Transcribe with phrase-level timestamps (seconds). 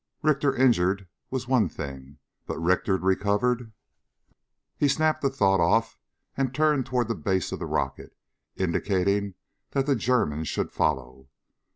[0.23, 2.17] Richter injured was one thing.
[2.47, 3.71] But Richter recovered...
[4.75, 5.99] He snapped the thought off
[6.35, 8.17] and turned toward the base of the rocket,
[8.55, 9.35] indicating
[9.73, 11.29] that the German should follow.